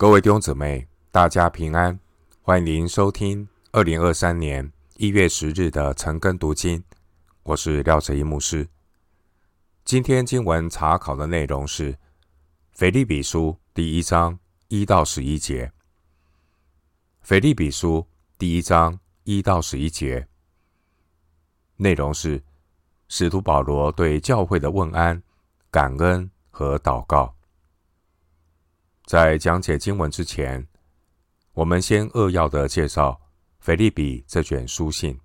[0.00, 2.00] 各位弟兄姊妹，大家平安！
[2.40, 6.82] 欢迎您收听二零二三年一月十日的晨更读经。
[7.42, 8.66] 我是廖哲一牧师。
[9.84, 11.92] 今天经文查考的内容是
[12.72, 15.66] 《腓立比书》第一章一到十一节。
[17.20, 17.98] 《腓立比书》
[18.38, 20.26] 第一章一到十一节
[21.76, 22.42] 内容是
[23.08, 25.22] 使徒保罗对教会的问安、
[25.70, 27.34] 感恩和祷告。
[29.10, 30.64] 在讲解经文之前，
[31.52, 33.20] 我们先扼要的介绍
[33.58, 35.18] 腓利比这卷书信。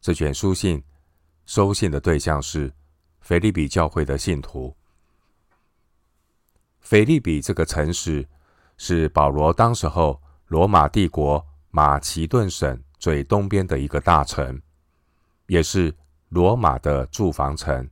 [0.00, 0.82] 这卷书信
[1.44, 2.72] 收信的对象是
[3.20, 4.74] 腓利比教会的信徒。
[6.80, 8.26] 腓利比这个城市
[8.78, 14.58] 是保罗当时候罗马帝国马其顿省最东边的一个大城，
[15.46, 15.94] 也是
[16.30, 17.86] 罗马的驻防城。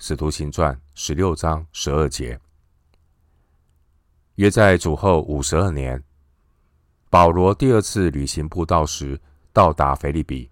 [0.00, 2.36] 使徒行传十六章十二节。
[4.36, 6.02] 约在主后五十二年，
[7.08, 9.20] 保罗第二次旅行布道时，
[9.52, 10.50] 到达腓利比。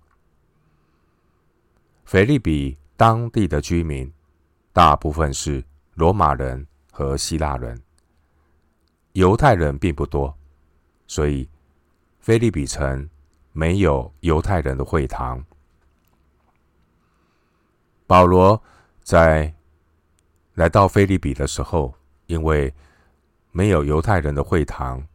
[2.05, 4.13] 腓利比当地的居民
[4.73, 7.81] 大部分是罗马人和希腊人，
[9.15, 10.33] 犹太人并不多，
[11.09, 11.49] 所以
[12.21, 13.09] 腓利比城
[13.51, 15.45] 没有犹太人的会堂。
[18.07, 18.63] 保罗
[19.03, 19.53] 在
[20.55, 21.93] 来到腓利比的时候，
[22.27, 22.73] 因为
[23.53, 25.07] 没有犹太人的会堂，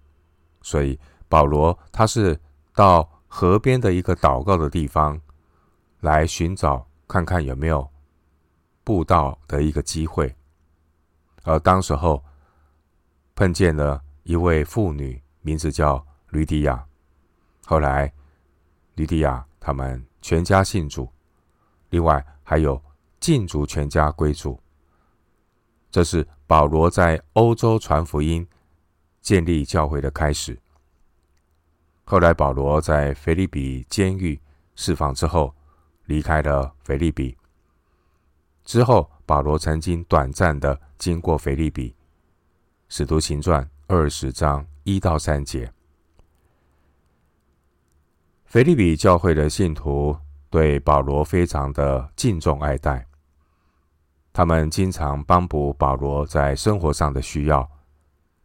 [0.61, 2.39] 所以保罗他是
[2.73, 5.19] 到河边的一个祷告的地方
[5.99, 7.89] 来寻找，看看有没有
[8.83, 10.33] 布道的一个机会。
[11.43, 12.23] 而当时候
[13.35, 16.85] 碰见了一位妇女，名字叫吕底亚。
[17.65, 18.13] 后来
[18.95, 21.11] 吕底亚他们全家信主，
[21.89, 22.81] 另外还有
[23.19, 24.59] 禁足全家归主。
[25.97, 28.47] 这是保罗在欧洲传福音、
[29.19, 30.55] 建立教会的开始。
[32.03, 34.39] 后来，保罗在腓利比监狱
[34.75, 35.52] 释放之后，
[36.05, 37.36] 离开了腓利比。
[38.63, 41.89] 之后，保罗曾经短暂的经过腓利比，
[42.89, 45.73] 《使徒行传》二十章一到三节。
[48.45, 50.15] 腓利比教会的信徒
[50.52, 53.03] 对保罗非常的敬重爱戴。
[54.37, 57.67] 他们经常帮补保罗在生活上的需要。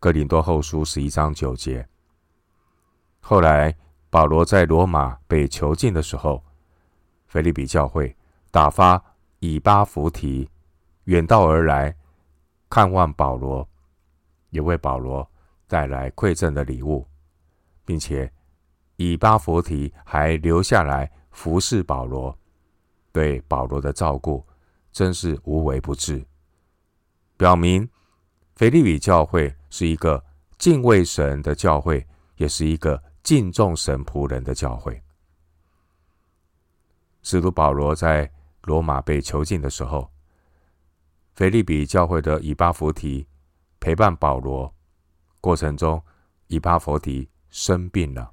[0.01, 1.87] 哥林多后书十一章九节。
[3.21, 3.77] 后来
[4.09, 6.43] 保罗在罗马被囚禁的时候，
[7.27, 8.17] 腓利比教会
[8.51, 9.05] 打发
[9.41, 10.49] 以巴弗提
[11.05, 11.95] 远道而来
[12.71, 13.69] 看望保罗，
[14.49, 15.31] 也为保罗
[15.69, 17.07] 带来馈赠的礼物，
[17.85, 18.33] 并且
[18.97, 22.35] 以巴弗提还留下来服侍保罗，
[23.13, 24.43] 对保罗的照顾。
[24.93, 26.25] 真是无微不至，
[27.39, 27.89] 表明
[28.55, 30.23] 腓立比教会是一个
[30.59, 35.03] 敬畏神的教会，也是一个敬重神仆人的教会。
[37.23, 38.31] 使徒保罗在
[38.63, 40.11] 罗马被囚禁的时候，
[41.35, 43.27] 腓立比教会的以巴弗提
[43.81, 44.73] 陪伴保罗，
[45.41, 46.03] 过程中
[46.49, 48.31] 以巴弗提生病了。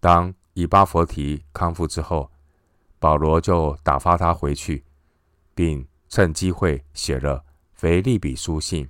[0.00, 2.30] 当以巴弗提康复之后，
[2.98, 4.84] 保罗就打发他回去。
[5.56, 8.86] 并趁机会写了腓立比书信，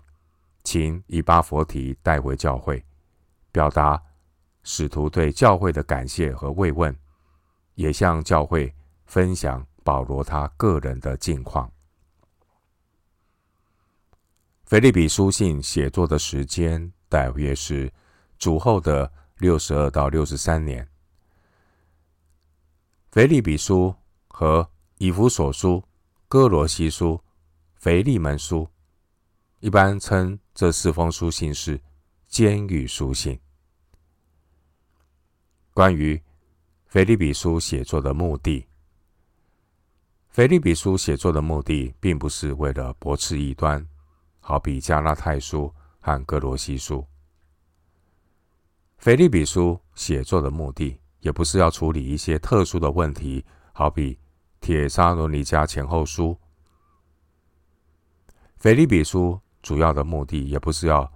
[0.65, 2.85] 请以巴佛提带回教会，
[3.53, 4.03] 表达
[4.65, 6.95] 使徒对教会的感谢和慰问，
[7.77, 8.75] 也向教会
[9.05, 11.71] 分享保罗他个人的近况。
[14.65, 17.93] 腓利比书信写作的时间大约是
[18.41, 20.87] 主后的六十二到六十三年。
[23.13, 23.95] 腓利比书
[24.27, 24.69] 和
[24.99, 25.81] 以弗所书。
[26.29, 27.23] 哥罗西书、
[27.77, 28.69] 腓利门书，
[29.61, 31.81] 一般称这四封书信是
[32.27, 33.39] 监狱书信。
[35.73, 36.21] 关于
[36.87, 38.67] 腓利比书写作的目的，
[40.31, 43.87] 腓利比书写作的目的并不是为了驳斥异端，
[44.41, 47.07] 好比加拉太书和哥罗西书。
[48.99, 54.19] 腓利比书写作的目的，也不是要处理一些特殊的问题，好比。
[54.67, 56.37] 铁沙罗尼迦前后书、
[58.57, 61.09] 腓立比书主要的目的，也不是要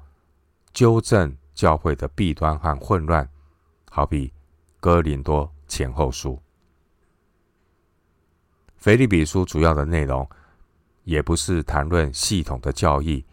[0.73, 3.29] 纠正教会的弊端和混乱，
[3.91, 4.33] 好比
[4.79, 6.41] 哥林多前后书。
[8.77, 10.31] 腓立比书主要的内容，
[11.03, 13.27] 也不是谈论系统的教义，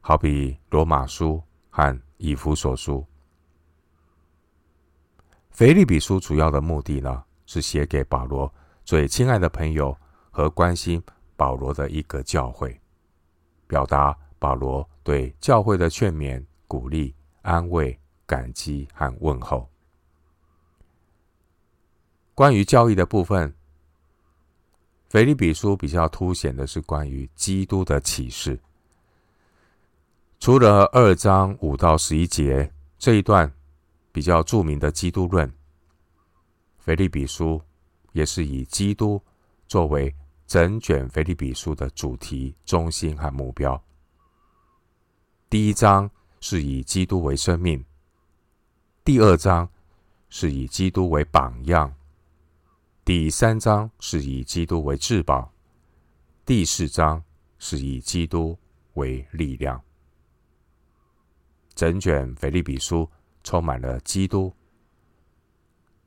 [0.00, 3.06] 好比罗马书和以弗所书。
[5.52, 8.52] 腓立比书主要的目的呢，是写给保罗。
[8.90, 9.96] 最亲爱的朋友
[10.32, 11.00] 和关心
[11.36, 12.76] 保罗的一个教会，
[13.68, 17.96] 表达保罗对教会的劝勉、鼓励、安慰、
[18.26, 19.70] 感激和问候。
[22.34, 23.54] 关于教义的部分，
[25.08, 28.58] 腓立比书比较凸显的是关于基督的启示。
[30.40, 33.52] 除了二章五到十一节这一段
[34.10, 35.48] 比较著名的基督论，
[36.80, 37.62] 腓立比书
[38.12, 39.22] 也是以基督
[39.66, 40.14] 作为
[40.46, 43.80] 整卷腓立比书的主题、中心和目标。
[45.48, 46.10] 第一章
[46.40, 47.84] 是以基督为生命，
[49.04, 49.68] 第二章
[50.28, 51.94] 是以基督为榜样，
[53.04, 55.52] 第三章是以基督为至宝，
[56.44, 57.22] 第四章
[57.58, 58.58] 是以基督
[58.94, 59.80] 为力量。
[61.74, 63.08] 整卷腓立比书
[63.42, 64.52] 充满了基督。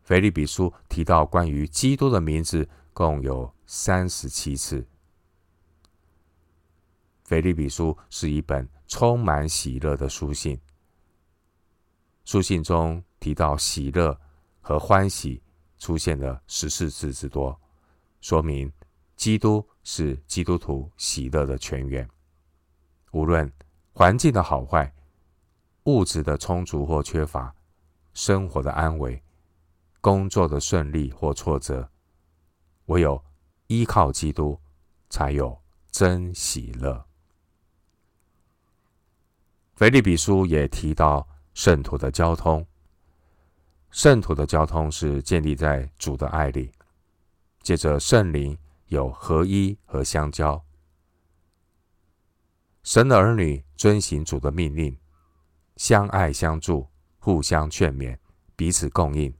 [0.03, 4.85] 腓立比书提到关于基督的名字共有三十七次。
[7.23, 10.59] 腓立比书是一本充满喜乐的书信。
[12.25, 14.19] 书信中提到喜乐
[14.61, 15.41] 和欢喜
[15.79, 17.57] 出现了十四次之多，
[18.19, 18.71] 说明
[19.15, 22.07] 基督是基督徒喜乐的泉源。
[23.11, 23.51] 无论
[23.93, 24.93] 环境的好坏。
[25.85, 27.53] 物质的充足或缺乏，
[28.13, 29.21] 生活的安危，
[30.03, 31.89] 工作的顺利或挫折，
[32.87, 33.23] 唯有
[33.67, 34.59] 依靠基督，
[35.09, 35.57] 才有
[35.91, 37.05] 真喜乐。
[39.75, 42.67] 腓立比书也提到圣徒的交通，
[43.91, 46.69] 圣徒的交通是建立在主的爱里，
[47.61, 48.57] 借着圣灵
[48.87, 50.61] 有合一和相交。
[52.83, 54.97] 神的儿女遵行主的命令。
[55.77, 56.85] 相爱相助，
[57.19, 58.17] 互相劝勉，
[58.57, 59.33] 彼此供应，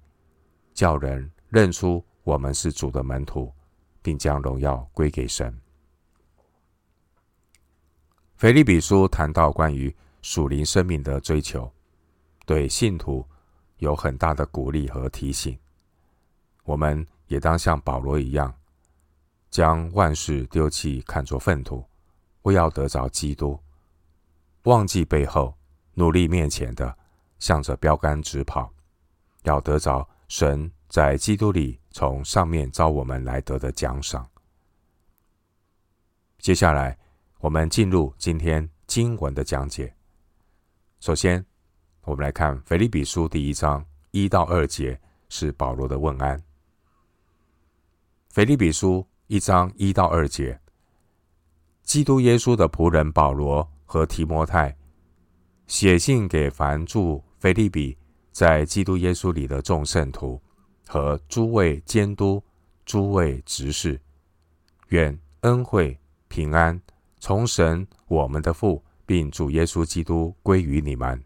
[0.74, 3.54] 叫人认出我们是主的门徒，
[4.02, 5.58] 并将荣耀归给神。
[8.36, 11.72] 腓利比书谈到关于属灵生命的追求，
[12.46, 13.26] 对信徒
[13.78, 15.58] 有很大的鼓励和提醒。
[16.64, 18.54] 我们也当像保罗一样，
[19.50, 21.86] 将万事丢弃，看作粪土，
[22.42, 23.60] 为要得着基督，
[24.64, 25.56] 忘记背后。
[25.96, 26.98] 努力面前的，
[27.38, 28.74] 向着标杆直跑，
[29.44, 34.28] 要得着神在基督里从上面召我们来得的奖赏。
[36.40, 36.98] 接下来，
[37.38, 39.96] 我们进入今天经文的讲解。
[41.00, 41.46] 首先，
[42.02, 45.00] 我们来看腓立比书第一章一到二节，
[45.30, 46.42] 是保罗的问安。
[48.32, 50.60] 腓立比书一章一到二节，
[51.84, 54.76] 基督耶稣的仆人保罗和提摩太。
[55.68, 57.96] 写信给凡住腓立比，
[58.34, 60.42] 在基督耶稣里的众圣徒
[60.88, 62.44] 和诸位监督、
[62.84, 64.02] 诸位执事，
[64.88, 65.98] 愿恩惠
[66.28, 66.82] 平安
[67.20, 71.24] 从神我们的父，并主耶稣基督归于你们。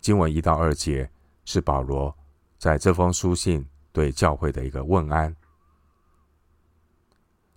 [0.00, 1.08] 经文一到二节
[1.44, 2.16] 是保罗
[2.56, 5.36] 在这封书信对教会的一个问安。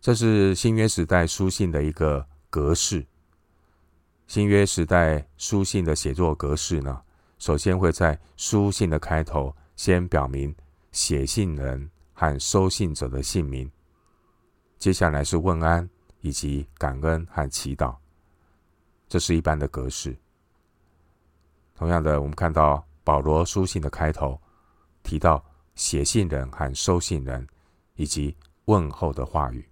[0.01, 3.05] 这是新约时代书信的一个格式。
[4.27, 7.01] 新约时代书信的写作格式呢，
[7.43, 10.55] 首先会在书信的开头先表明
[10.93, 13.69] 写信人和收信者的姓名，
[14.77, 15.89] 接下来是问安
[16.21, 17.97] 以及感恩和祈祷，
[19.09, 20.15] 这是一般的格式。
[21.75, 24.39] 同样的，我们看到保罗书信的开头
[25.03, 25.43] 提到
[25.75, 27.45] 写信人和收信人
[27.95, 28.33] 以及
[28.67, 29.67] 问候的话语，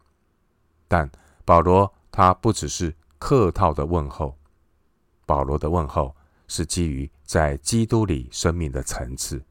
[0.89, 1.09] 但
[1.45, 4.37] 保罗他不只是客套的问候。
[5.25, 6.13] 保罗的问候
[6.49, 9.41] 是基于在基督里生命的层次，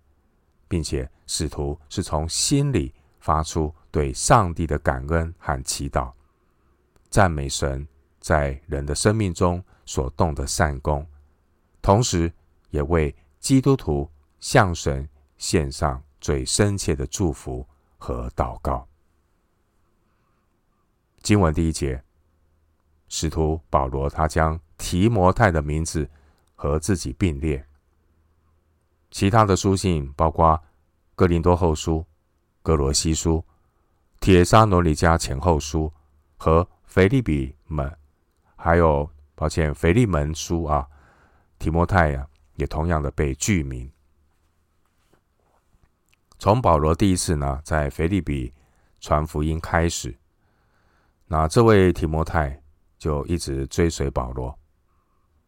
[0.68, 6.12] 并且使徒是从心里发出对上帝的感恩和祈祷，
[7.08, 11.06] 赞美神在人的生命中所动的善功，
[11.80, 12.30] 同时
[12.68, 14.06] 也为基督徒
[14.40, 15.08] 向神
[15.38, 18.86] 献上最深切的祝福和祷告。
[21.22, 22.04] 经文第一节，
[23.08, 24.60] 使徒保罗他将。
[24.76, 26.08] 提摩太的名字
[26.54, 27.62] 和自己并列，
[29.10, 30.60] 其他的书信包括
[31.14, 32.04] 哥林多后书、
[32.62, 33.44] 哥罗西书、
[34.20, 35.92] 铁沙罗尼加前后书
[36.36, 37.96] 和腓利比门，
[38.56, 40.86] 还有抱歉腓利门书啊。
[41.58, 43.90] 提摩太呀、啊，也同样的被具名。
[46.38, 48.54] 从保罗第一次呢在腓利比
[48.98, 50.16] 传福音开始，
[51.26, 52.62] 那这位提摩太
[52.96, 54.58] 就一直追随保罗。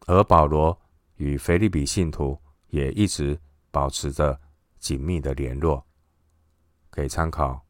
[0.05, 0.79] 而保罗
[1.15, 3.39] 与腓利比信徒也一直
[3.73, 4.39] 保持着
[4.77, 5.83] 紧密的联络，
[6.91, 7.65] 可以参考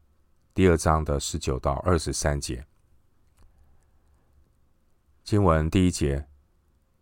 [0.52, 2.66] 第二章的十九到二十三节。
[5.22, 6.28] 经文第一节，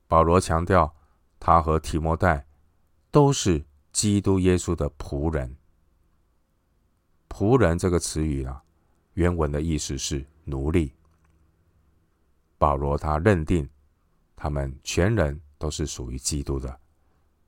[0.06, 0.94] 保罗强调
[1.40, 2.46] 他和提摩太
[3.10, 5.56] 都是基督耶稣的仆人。
[7.28, 8.62] 仆人这个词语啊，
[9.14, 10.94] 原文的意思是奴隶。
[12.56, 13.68] 保罗他认定
[14.36, 16.80] 他们全人都是属于基督的，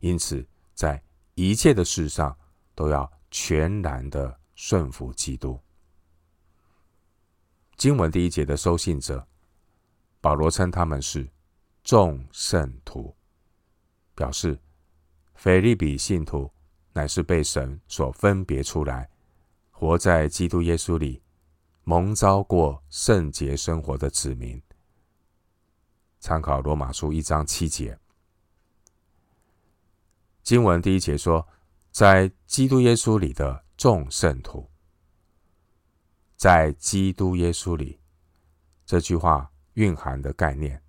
[0.00, 0.44] 因此
[0.74, 1.00] 在
[1.34, 2.36] 一切的事上
[2.74, 5.58] 都要全然的顺服基督。
[7.76, 9.26] 经文第一节的收信者，
[10.20, 11.28] 保罗称他们是
[11.82, 13.14] 众圣徒，
[14.14, 14.58] 表示
[15.34, 16.50] 腓利比信徒
[16.92, 19.10] 乃是被神所分别出来，
[19.72, 21.20] 活在基督耶稣里，
[21.82, 24.62] 蒙召过圣洁生活的子民。
[26.20, 27.98] 参考罗马书一章七节，
[30.44, 31.48] 经文第一节说，
[31.90, 34.68] 在基督耶稣里的众圣徒。
[36.36, 37.98] 在基督耶稣里，
[38.84, 40.82] 这句话蕴含的概念，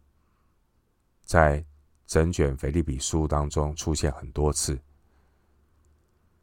[1.23, 1.65] 在
[2.05, 4.77] 整卷腓立比书当中出现很多次，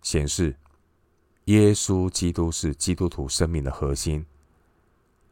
[0.00, 0.56] 显示
[1.44, 4.24] 耶稣基督是基督徒生命的核心。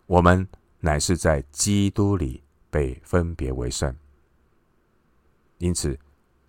[0.04, 0.46] 我们
[0.80, 3.96] 乃是在基督里被分别为圣，
[5.56, 5.98] 因此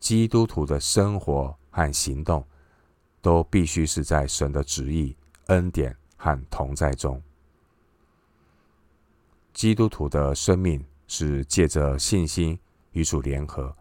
[0.02, 2.46] 基督徒的生活和行动
[3.22, 5.16] 都必须是在神的旨意、
[5.46, 5.96] 恩典。
[6.24, 7.20] 和同在中，
[9.54, 12.60] 基督徒的生命是借着信心
[12.92, 13.76] 与主联合。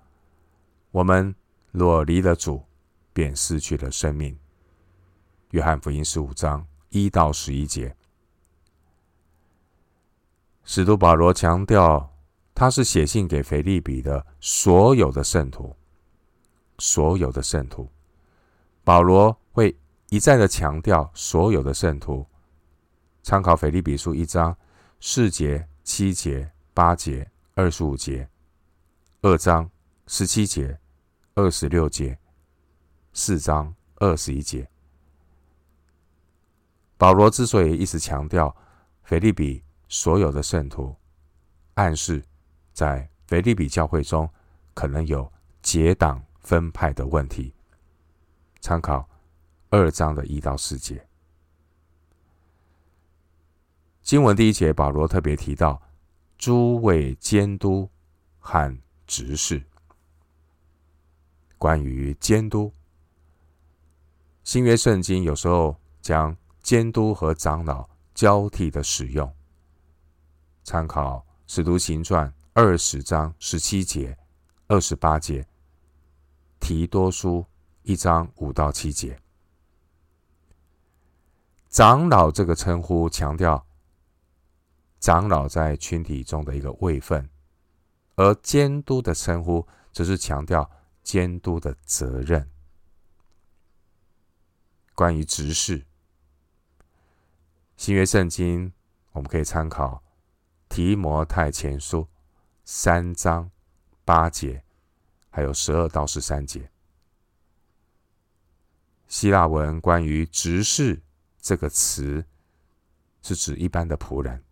[0.91, 1.35] 我们
[1.71, 2.63] 若离了主，
[3.13, 4.35] 便失去了生命。
[5.51, 7.95] 约翰福音十五章一到十一节，
[10.65, 12.11] 使徒保罗强调，
[12.55, 15.77] 他是写信给腓利比的所有的圣徒，
[16.81, 17.89] 所有的圣徒。
[18.83, 22.27] 保罗会一再的强调所有的圣徒。
[23.23, 24.57] 参考腓立比书一章
[24.99, 28.27] 四节、七节、八节、二十五节；
[29.21, 29.71] 二章
[30.07, 30.81] 十七节、
[31.35, 32.17] 二十六节；
[33.13, 34.67] 四章二十一节。
[36.97, 38.55] 保罗之所以一直强调
[39.05, 40.97] 腓立比所有的圣徒，
[41.75, 42.25] 暗示
[42.73, 44.29] 在腓立比教会中
[44.73, 45.31] 可能有
[45.63, 47.55] 结党分派的问题。
[48.61, 49.09] 参考
[49.71, 51.07] 二章的一到四节。
[54.03, 55.81] 经文第一节，保罗特别提到
[56.37, 57.89] 诸位监督
[58.39, 59.63] 和执事。
[61.57, 62.73] 关于监督，
[64.43, 69.33] 新约圣经有时候将监督和长老交替的使用。
[70.65, 74.17] 参考《使徒行传》二十章十七节、
[74.67, 75.43] 二十八节，
[76.61, 77.39] 《提多书》
[77.83, 79.19] 一章五到七节。
[81.69, 83.67] 长老这个称呼强调。
[85.01, 87.27] 长老在群体中的一个位分，
[88.17, 90.71] 而监督的称呼则是强调
[91.03, 92.47] 监督的责任。
[94.95, 95.87] 关于执事，
[97.79, 98.71] 新约圣经
[99.13, 100.03] 我们可以参考
[100.69, 102.07] 提摩太前书
[102.67, 103.51] 三章
[104.05, 104.63] 八节，
[105.31, 106.71] 还有十二到十三节。
[109.09, 111.01] 希腊文关于执事
[111.41, 112.25] 这个词，
[113.23, 114.45] 是指一般的仆人。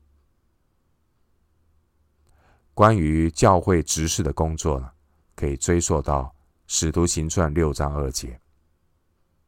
[2.75, 4.91] 关于教会执事的工作呢，
[5.35, 6.23] 可以追溯到
[6.67, 8.41] 《使徒行传》六章二节，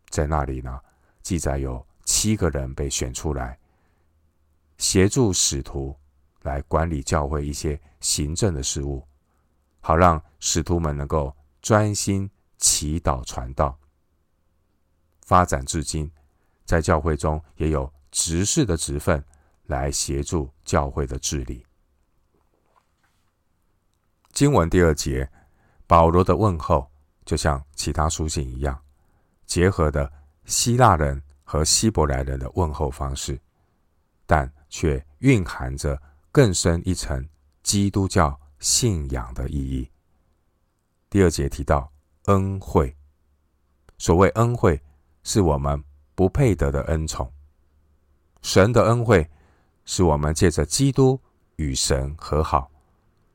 [0.08, 0.80] 在那里呢，
[1.22, 3.58] 记载有七个人被选出来，
[4.78, 5.96] 协助使徒
[6.42, 9.06] 来管理教会一些行政的事务，
[9.80, 13.78] 好让使徒们能够专心祈祷传道。
[15.22, 16.10] 发展至今，
[16.64, 19.25] 在教会中也有执事的职分
[19.66, 21.64] 来协助教会的治理。
[24.32, 25.30] 经文第二节，
[25.87, 26.90] 保罗的问候
[27.25, 28.80] 就像其他书信一样，
[29.44, 30.10] 结合的
[30.44, 33.40] 希腊人和希伯来人的问候方式，
[34.26, 36.00] 但却蕴含着
[36.32, 37.28] 更深一层
[37.62, 39.90] 基督教信仰的意义。
[41.11, 41.93] 第二节提到
[42.26, 42.97] 恩惠，
[43.99, 44.81] 所谓恩惠，
[45.25, 45.83] 是我们
[46.14, 47.31] 不配得的恩宠。
[48.43, 49.29] 神的恩惠，
[49.85, 51.21] 是我们借着基督
[51.57, 52.71] 与神和好，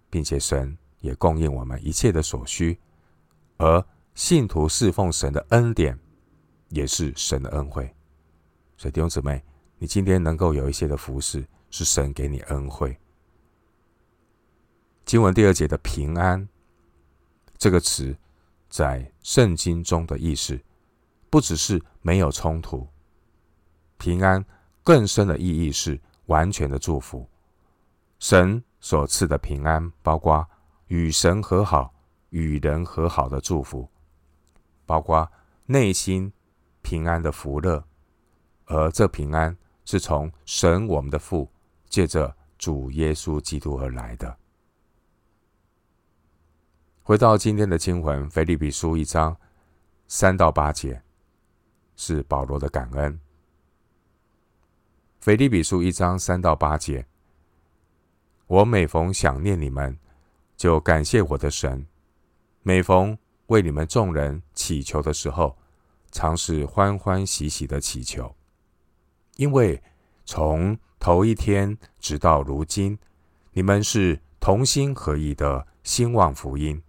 [0.09, 0.77] 并且神。
[1.01, 2.79] 也供应我们一切的所需，
[3.57, 5.95] 而信徒侍奉神的恩典，
[6.69, 7.93] 也是神的恩惠。
[8.75, 9.43] 所以弟兄姊妹，
[9.77, 12.97] 你今天能够有一些的服侍，是神给你恩惠。
[15.05, 16.49] 经文第二节的平安
[17.59, 18.17] 这个词，
[18.67, 20.59] 在圣经中的意思，
[21.29, 22.87] 不只是没有冲突，
[23.99, 24.43] 平安
[24.83, 27.29] 更深的意义是完全的祝福。
[28.17, 30.43] 神所赐的平安，包括
[30.87, 31.93] 与神和好、
[32.31, 33.87] 与人和好的祝福，
[34.87, 35.31] 包括
[35.67, 36.33] 内心
[36.81, 37.83] 平安的福乐，
[38.65, 41.47] 而这平安是从神我们的父
[41.87, 44.35] 借着主耶稣基督而来的。
[47.07, 49.37] 回到今天的经文，腓立比书一章
[50.07, 51.03] 三到八节，
[51.95, 53.19] 是保罗的感恩。
[55.19, 57.05] 腓立比书一章三到八节，
[58.47, 59.95] 我每逢想念你们，
[60.57, 61.85] 就感谢我的神；
[62.63, 65.55] 每逢为你们众人祈求的时候，
[66.11, 68.35] 常是欢欢喜喜的祈求，
[69.35, 69.79] 因为
[70.25, 72.97] 从头一天直到如今，
[73.51, 76.81] 你们是同心合意的兴旺福音。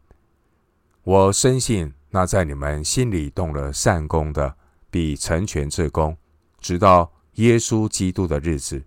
[1.07, 4.57] 我深信，那在你们心里动了善工的，
[4.91, 6.17] 必成全这工，
[6.59, 8.85] 直到耶稣基督的日子。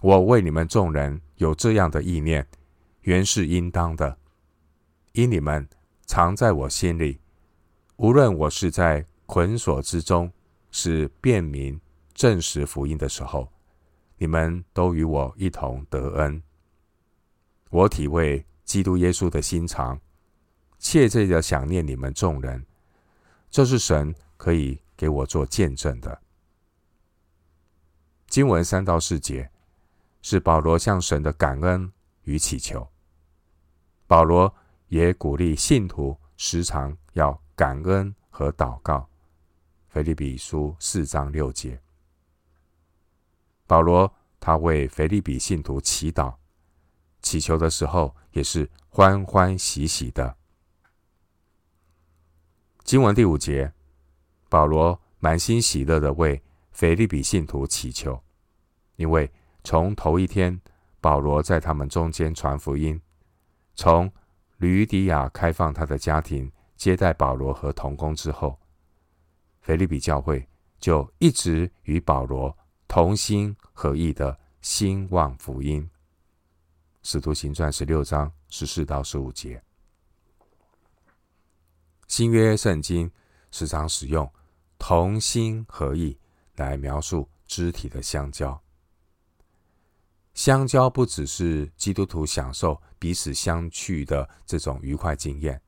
[0.00, 2.48] 我为你们众人有这样的意念，
[3.02, 4.16] 原是应当的，
[5.12, 5.68] 因你们
[6.06, 7.20] 常在我心里。
[7.96, 10.32] 无论我是在捆锁之中，
[10.70, 11.78] 是辩明
[12.14, 13.52] 证实福音的时候，
[14.16, 16.42] 你们都与我一同得恩。
[17.68, 20.00] 我体会基督耶稣的心肠。
[20.82, 22.66] 切切的想念你们众人，
[23.48, 26.20] 这是神可以给我做见证的。
[28.26, 29.48] 经文三到四节
[30.22, 31.90] 是保罗向神的感恩
[32.24, 32.86] 与祈求。
[34.08, 34.52] 保罗
[34.88, 39.08] 也鼓励信徒时常要感恩和祷告。
[39.88, 41.80] 腓立比书四章六节，
[43.68, 46.34] 保罗他为腓立比信徒祈祷、
[47.20, 50.36] 祈求的时候，也是欢欢喜喜的。
[52.84, 53.72] 经文第五节，
[54.48, 58.20] 保罗满心喜乐地为腓立比信徒祈求，
[58.96, 59.30] 因为
[59.62, 60.60] 从头一天，
[61.00, 63.00] 保罗在他们中间传福音，
[63.74, 64.12] 从
[64.58, 68.58] 吕底亚开放他的家庭接待保罗和同工之后，
[69.60, 70.46] 腓利比教会
[70.78, 72.54] 就一直与保罗
[72.88, 75.88] 同心合意的兴旺福音。
[77.04, 79.62] 使徒行传十六章十四到十五节。
[82.12, 83.10] 新约圣经
[83.52, 84.30] 时常使用
[84.78, 86.18] “同心合意”
[86.56, 88.62] 来描述肢体的相交。
[90.34, 95.58] 相交不只是基督徒享受彼此相去的这种愉快经验，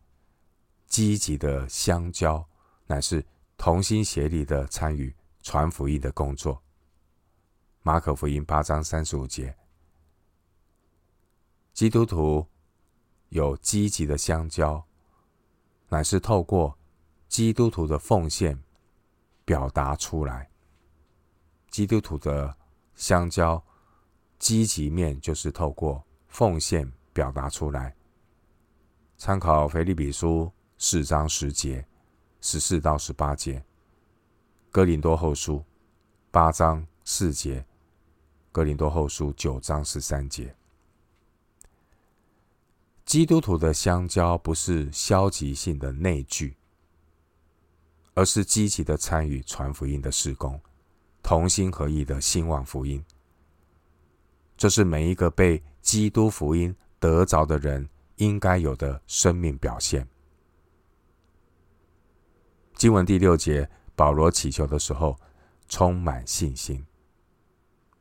[0.86, 2.46] 积极的相交
[2.88, 3.24] 乃是
[3.56, 6.62] 同心协力的参与传福音的工作。
[7.80, 9.56] 马可福音八章三十五节，
[11.72, 12.46] 基督徒
[13.30, 14.86] 有积极的相交。
[15.94, 16.76] 乃是透过
[17.28, 18.60] 基督徒的奉献
[19.44, 20.50] 表达出来。
[21.70, 22.52] 基督徒的
[22.96, 23.62] 相交
[24.40, 27.94] 积极面就是透过奉献表达出来。
[29.16, 31.86] 参考腓立比书四章十节、
[32.40, 33.62] 十四到十八节；
[34.72, 35.64] 哥林多后书
[36.32, 37.64] 八章四节；
[38.50, 40.52] 哥林多后书九章十三节。
[43.04, 46.56] 基督徒的相交不是消极性的内聚，
[48.14, 50.60] 而是积极的参与传福音的事工，
[51.22, 53.04] 同心合意的兴旺福音。
[54.56, 60.08] 这是每一个被基督福音得着的人应该有的生命表现。
[62.74, 65.16] 经文第六节，保罗祈求的时候
[65.68, 66.84] 充满信心。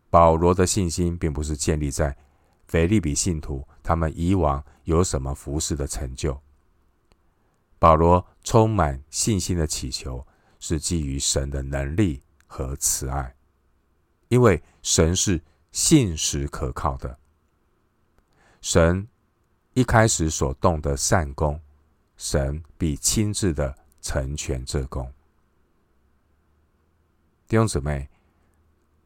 [0.10, 2.16] 保罗的信心并不是建立在
[2.68, 6.40] 腓立比信徒他们以往有什么服饰的成就？
[7.78, 10.26] 保罗充满信心的祈求，
[10.58, 13.36] 是基于神的能力和慈爱，
[14.30, 15.42] 因为神是
[15.74, 17.20] 信实可靠的。
[18.62, 19.06] 神
[19.74, 21.60] 一开始所动的善工，
[22.16, 25.12] 神必亲自的成全这工。
[27.46, 28.10] 弟兄姊妹，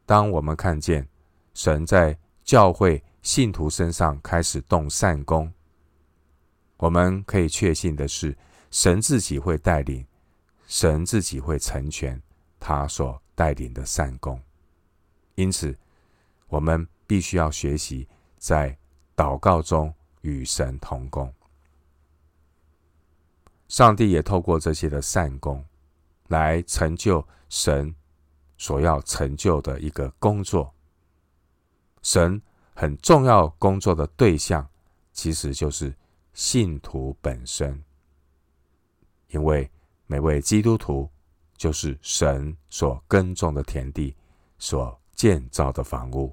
[0.06, 1.08] 当我们看见
[1.56, 5.52] 神在教会信徒身上开始动善功，
[6.78, 8.38] 我们可以确信的是，
[8.72, 10.06] 神自己会带领，
[10.68, 12.22] 神自己会成全
[12.60, 14.42] 他所带领的善功。
[15.36, 15.78] 因此，
[16.48, 18.78] 我们必须要学习在
[19.16, 21.34] 祷告中与神同工。
[23.68, 25.66] 上帝也透过这些的善功，
[26.30, 27.94] 来成就神
[28.58, 30.74] 所要成就的一个工作。
[32.02, 32.42] 神
[32.80, 34.70] 很重要工作的对象，
[35.12, 35.92] 其实就是。
[36.34, 37.84] 信徒本身，
[39.30, 39.68] 因为
[40.06, 41.10] 每位基督徒
[41.56, 44.16] 就是神所耕种的田地，
[44.60, 46.32] 所建造的房屋。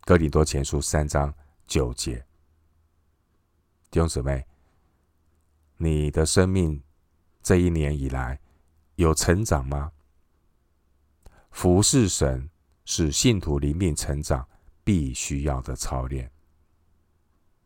[0.00, 1.32] 哥林多前书三章
[1.68, 2.16] 九节。
[3.88, 4.44] 弟兄姊妹，
[5.76, 6.82] 你的生命
[7.40, 8.40] 这一年以来
[8.96, 9.92] 有成长吗？
[11.52, 12.50] 服侍神
[12.84, 14.44] 是信徒灵命成长
[14.88, 16.32] 必须要的操练。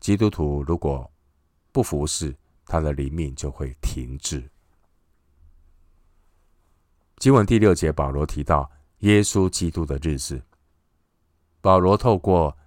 [0.01, 1.09] 基督徒如果
[1.71, 4.43] 不服侍，他的灵命就会停滞。
[7.19, 10.43] 经文第六节，保罗提到耶稣基督的日子。
[11.61, 12.57] 保罗透过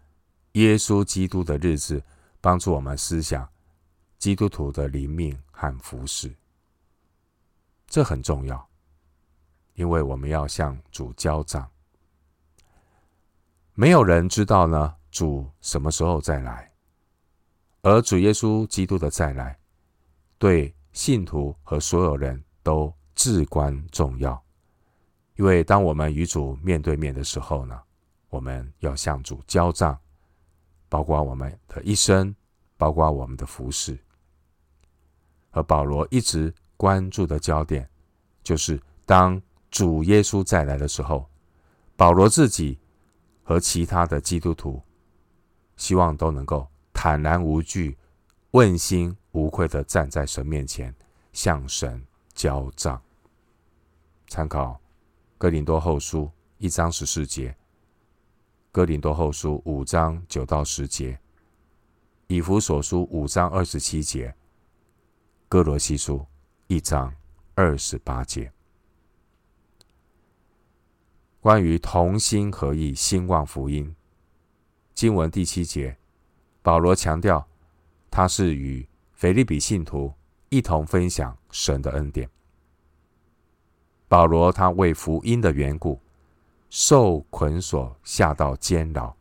[0.53, 2.03] 耶稣基督的日子，
[2.41, 3.47] 帮助我们思想
[4.17, 6.35] 基督徒的灵命和服侍。
[7.87, 8.67] 这很重要，
[9.75, 11.71] 因为我们要向主交账。
[13.79, 16.73] 没有人知道呢，主什么时候再来，
[17.83, 19.59] 而主耶稣基督的再来，
[20.39, 24.43] 对信徒和所有人都至关重要。
[25.35, 27.79] 因为当我们与主面对面的时候呢，
[28.31, 29.99] 我们要向主交账，
[30.89, 32.35] 包括我们的一生，
[32.79, 33.99] 包括我们的服饰。
[35.51, 37.87] 而保罗一直关注的焦点，
[38.43, 39.39] 就是当
[39.71, 41.29] 主耶稣再来的时候，
[41.95, 42.79] 保罗自己
[43.47, 44.83] 和其他的基督徒，
[45.77, 47.97] 希望都能够坦然无惧、
[48.51, 50.93] 问心无愧的站在神面前，
[51.33, 52.05] 向神
[52.35, 53.01] 交账。
[54.27, 54.81] 参考。
[55.39, 57.55] 哥林多后书一章十四节，
[58.73, 61.17] 哥林多后书五章九到十节，
[62.27, 64.35] 以弗所书五章二十七节，
[65.47, 66.27] 哥罗西书
[66.69, 67.15] 一章
[67.55, 68.56] 二十八节。
[71.47, 73.95] 关于同心合意兴旺福音，
[74.95, 75.97] 经文第七节，
[76.61, 77.47] 保罗强调
[78.11, 80.13] 他是与腓立比信徒
[80.49, 82.29] 一同分享神的恩典。
[84.09, 86.03] 保罗他为福音的缘故
[86.69, 89.15] 受捆锁下到监牢，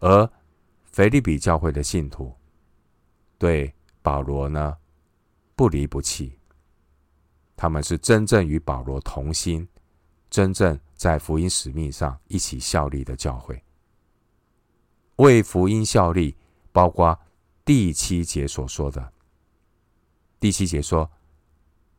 [0.00, 0.30] 而
[0.84, 2.36] 腓立比教会的信徒
[3.38, 4.76] 对保罗呢
[5.56, 6.38] 不离不弃，
[7.56, 9.66] 他们是真正与保罗同心，
[10.32, 13.62] 真正在福音使命上一起效力的教会。
[15.16, 16.34] 为福音效力，
[16.72, 17.16] 包括
[17.64, 19.12] 第七节所说的。
[20.40, 21.08] 第七节说，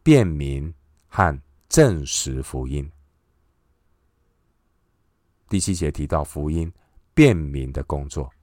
[0.01, 0.73] 辨明。
[1.15, 2.91] 和证实福音。
[5.47, 6.73] 第七节提到福音
[7.13, 8.33] 辨明的工作，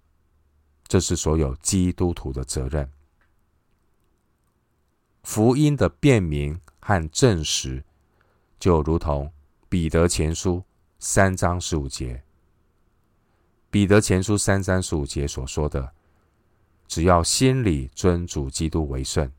[0.86, 2.88] 这是所有基督徒的责任。
[5.24, 7.82] 福音的辨明和证实，
[8.60, 9.32] 就如同
[9.70, 10.64] 彼得前书
[10.98, 12.20] 三章十五节，
[13.70, 15.94] 彼得前书三章十五节所说的
[16.88, 19.30] ：“只要心里尊主基督为圣。”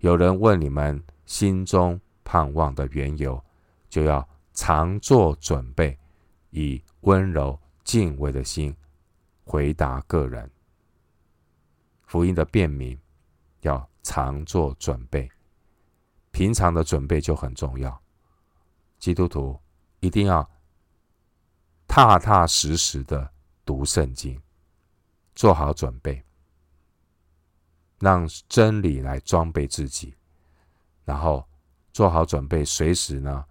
[0.00, 1.98] 有人问你们心中。
[2.24, 3.40] 盼望的缘由，
[3.88, 5.96] 就要常做准备，
[6.50, 8.74] 以温柔敬畏的心
[9.44, 10.50] 回答个人。
[12.02, 12.98] 福音的辨明
[13.60, 15.30] 要常做准备，
[16.32, 18.02] 平常的准备就很重要。
[18.98, 19.58] 基督徒
[20.00, 20.48] 一定要
[21.86, 23.30] 踏踏实实的
[23.64, 24.40] 读圣经，
[25.34, 26.22] 做好准备，
[27.98, 30.14] 让真理来装备自己，
[31.04, 31.46] 然后。
[31.92, 33.42] 做好准备，随时呢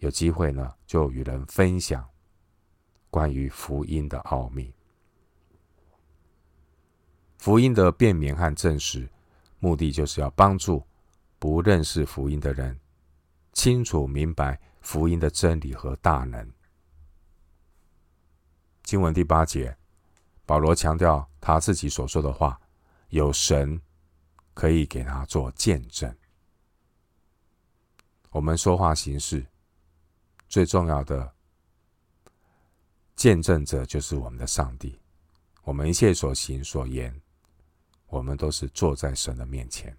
[0.00, 2.06] 有机会呢就与人分享
[3.08, 4.70] 关于福音的奥秘。
[7.38, 9.08] 福音的辨明和证实，
[9.60, 10.86] 目的就是要帮助
[11.38, 12.78] 不认识福音的人
[13.56, 16.52] 清楚明白福音的真理和大能。
[18.82, 19.74] 经文第八节，
[20.44, 22.60] 保罗强调他自己所说的话，
[23.08, 23.80] 有神
[24.52, 26.14] 可以给他做见证。
[28.28, 29.44] 我们说话行事
[30.50, 31.34] 最重要的
[33.16, 35.00] 见证者就是我们的上帝。
[35.62, 37.18] 我们一切所行所言，
[38.08, 39.96] 我们都是坐在神的面前。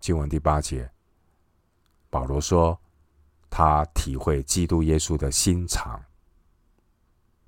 [0.00, 0.90] 经文第八节，
[2.14, 2.80] 保罗说
[3.50, 6.00] 他体会基督耶稣的心肠。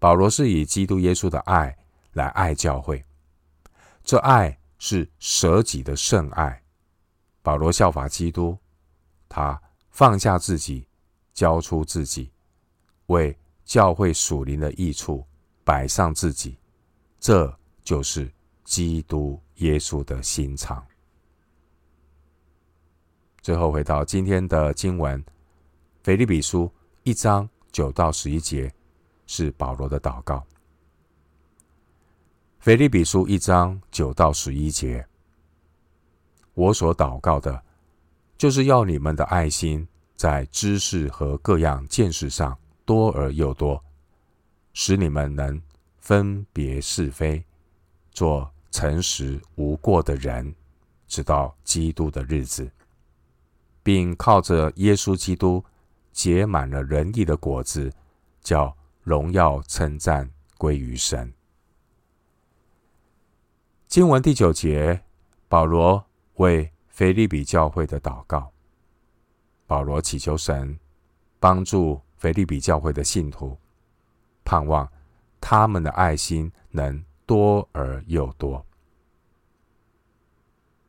[0.01, 1.79] 保罗是以基督耶稣的爱
[2.15, 3.05] 来爱教会，
[4.03, 6.61] 这爱是舍己的圣爱。
[7.43, 8.59] 保罗效法基督。
[9.29, 10.89] 他放下自己，
[11.33, 12.33] 交出自己，
[13.07, 15.25] 为教会属灵的益处
[15.63, 16.59] 摆上自己，
[17.21, 18.29] 这就是
[18.65, 20.85] 基督耶稣的心肠。
[23.47, 25.23] 最后回到今天的经文，
[26.03, 26.65] 《腓立比书》
[27.05, 28.75] 一章九到十一节
[29.29, 30.39] 是保罗的祷告。
[32.59, 35.07] 《腓立比书》一章九到十一节，
[36.55, 37.63] 我所祷告的。
[38.37, 43.81] 就是要你们的爱心在知识和各样见识上多而又多，
[44.73, 45.63] 使你们能
[46.01, 47.45] 分别是非，
[48.11, 50.53] 做诚实无过的人，
[51.07, 52.69] 直到基督的日子，
[53.87, 55.65] 并靠着耶稣基督
[56.11, 57.93] 结满了仁义的果子，
[58.41, 61.33] 叫荣耀称赞归于神。
[63.87, 65.01] 经文第九节，
[65.47, 68.51] 保罗为腓立比教会的祷告。
[69.69, 70.77] 保罗祈求神
[71.39, 73.57] 帮助腓立比教会的信徒，
[74.45, 74.91] 盼望
[75.41, 78.67] 他们的爱心能多而又多。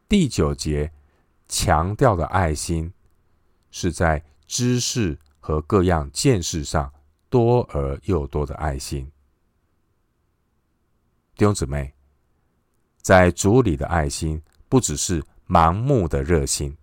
[0.09, 0.91] 第九节
[1.47, 2.91] 强调的爱心，
[3.71, 6.93] 是在知识和各样见识上
[7.29, 9.11] 多而又多的爱心。
[11.35, 11.93] 弟兄姊妹。
[12.99, 16.75] 在主里的爱心，不只是盲目的热心，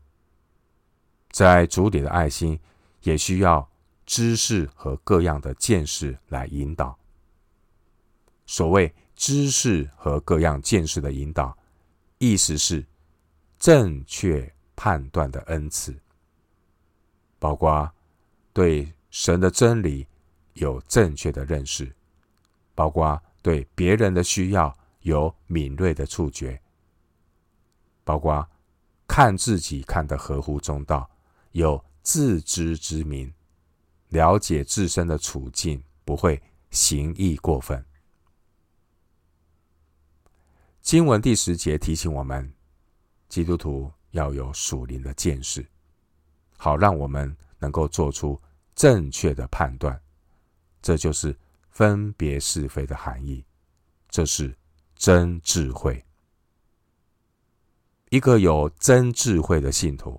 [1.31, 2.59] 在主里的爱心，
[3.03, 3.70] 也需要
[4.07, 6.98] 知识和各样的见识来引导。
[8.46, 11.55] 所谓知识和各样见识的引导，
[12.16, 12.87] 意思是
[13.59, 15.94] 正确判断的恩赐，
[17.38, 17.90] 包括
[18.52, 20.06] 对神的真理
[20.54, 21.94] 有正确的认识，
[22.74, 24.76] 包括对别人的需要。
[25.04, 26.58] 有敏锐的触觉，
[28.04, 28.48] 包括
[29.06, 31.10] 看自己看得合乎中道，
[31.52, 33.30] 有自知之明，
[34.08, 37.84] 了解自身的处境，不会行义过分。
[40.80, 42.50] 经文第十节提醒我们，
[43.28, 45.64] 基督徒要有属灵的见识，
[46.57, 48.40] 好让我们能够做出
[48.74, 50.00] 正确的判断。
[50.83, 51.38] 这就是
[51.70, 53.44] 分别是非的含义。
[54.09, 54.53] 这是。
[54.96, 56.03] 真智慧，
[58.11, 60.18] 一个有真智慧的信徒，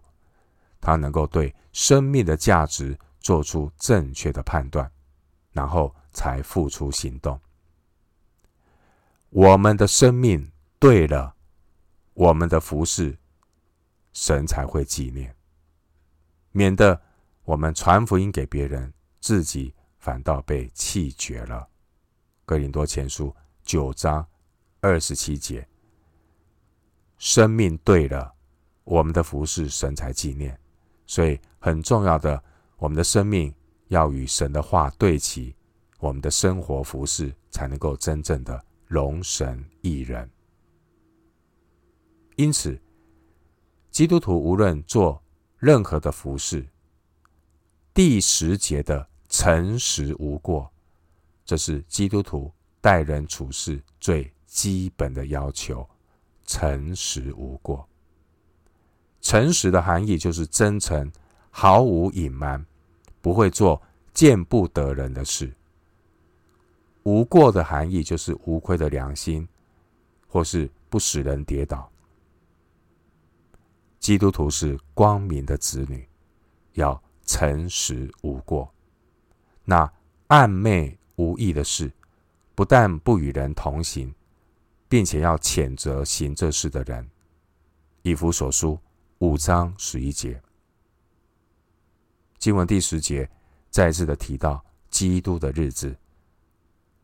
[0.79, 4.91] 他能够对生命的价值做出正确的判断，
[5.53, 7.39] 然后才付出行动。
[9.29, 11.33] 我们的生命对了，
[12.13, 13.17] 我们的服饰，
[14.15, 15.35] 神才会纪念，
[16.51, 16.99] 免得
[17.43, 21.69] 我们传福音给别人，自己反倒被弃绝了。
[22.45, 23.31] 哥林多前书
[23.63, 24.25] 九章。
[24.81, 25.67] 二十七节，
[27.17, 28.31] 生命对了，
[28.83, 30.55] 我们的服事神才纪念，
[31.07, 32.43] 所以很重要的，
[32.77, 33.51] 我们的生命
[33.87, 35.55] 要与神的话对齐，
[35.97, 40.29] 我们的生活服事才能够真正的容神益人。
[42.35, 42.79] 因此，
[43.95, 45.23] 基督徒无论做
[45.57, 46.67] 任何的服事，
[47.93, 50.69] 第十节的诚实无过，
[51.45, 55.87] 这是基督徒待人处事最基本的要求，
[56.43, 57.87] 诚实无过。
[59.21, 61.09] 诚实的含义就是真诚，
[61.49, 62.65] 毫无隐瞒，
[63.21, 63.81] 不会做
[64.13, 65.49] 见不得人的事。
[67.03, 69.47] 无过的含义就是无愧的良心，
[70.27, 71.89] 或是不使人跌倒。
[74.05, 76.07] 基督徒是光明的子女，
[76.73, 78.71] 要诚实无过。
[79.63, 79.91] 那
[80.27, 81.91] 暗昧无益的事，
[82.53, 84.13] 不但不与人同行。
[84.87, 87.09] 并且要谴责行这事的人。
[88.03, 88.77] 以弗所书
[89.17, 90.39] 五章十一节，
[92.37, 93.27] 经文第十节
[93.71, 95.97] 再次的提到基督的日子。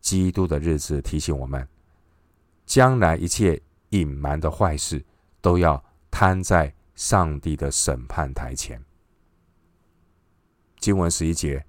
[0.01, 1.67] 基督的日子提醒我们，
[2.67, 3.59] 将来一切
[3.89, 5.03] 隐瞒的坏事
[5.41, 8.84] 都要摊在上帝的审判台前。
[10.80, 11.65] 经文十一节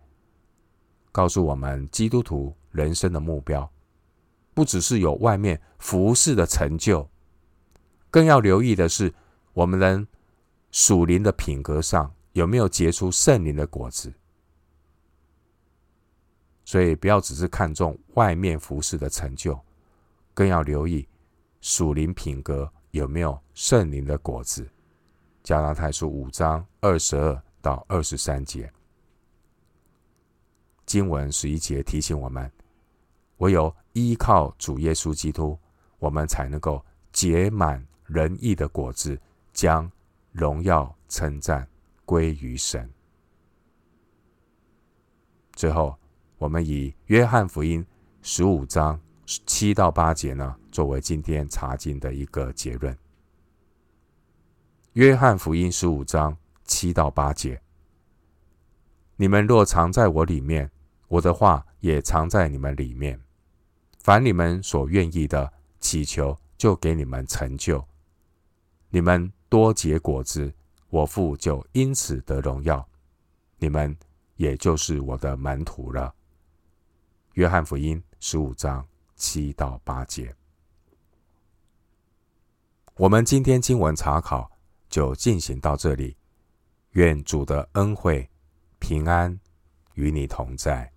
[1.10, 3.70] 告诉我们，基督徒人生的目标。
[4.54, 7.08] 不只是有外面服饰的成就，
[8.10, 9.14] 更要留意的是，
[9.54, 10.06] 我们人
[10.70, 14.12] 属灵的品格上有没有结出圣灵的果子。
[16.66, 19.58] 所以，不要只是看重外面服饰的成就，
[20.34, 21.08] 更要留意
[21.62, 24.68] 属灵品格有没有圣灵的果子。
[25.42, 28.72] 加拉太书五章二十二到二十三节，
[30.86, 32.50] 经文十一节提醒我们。
[33.38, 35.58] 唯有依靠主耶稣基督，
[35.98, 39.20] 我们才能够结满仁义的果子，
[39.52, 39.90] 将
[40.30, 41.68] 荣耀称赞
[42.04, 42.88] 归于神。
[45.54, 45.98] 最后，
[46.38, 47.84] 我们以约翰福音
[48.22, 52.96] 十五章七到八节呢，作为今天查经的一个结论。
[54.94, 57.62] 约翰福音十五章七到八节：
[59.16, 60.70] 你们若藏在我里面，
[61.08, 63.18] 我的话也藏在你们里面。
[64.00, 65.50] 凡你们所愿意的，
[65.80, 67.82] 祈求就给你们成就。
[68.90, 70.52] 你们多结果子，
[70.90, 72.86] 我父就因此得荣耀。
[73.56, 73.96] 你们
[74.36, 76.12] 也就是我的门徒了。
[77.32, 80.36] 约翰福音十五章七到八节。
[82.96, 84.51] 我们今天经文查考
[84.92, 86.14] 就进行到这里。
[86.90, 88.28] 愿主的恩惠、
[88.78, 89.40] 平安
[89.94, 90.92] 与你同在。